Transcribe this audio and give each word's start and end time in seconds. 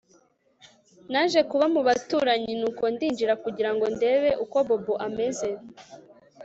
Naje 1.11 1.39
kuba 1.49 1.65
mu 1.73 1.81
baturanyi 1.87 2.53
nuko 2.59 2.83
ndinjira 2.93 3.33
kugira 3.43 3.69
ngo 3.75 3.85
ndebe 3.95 4.29
uko 4.43 4.57
Bobo 4.67 4.93
ameze 5.07 5.49